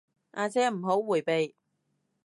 [0.31, 1.55] 阿姐唔好迴避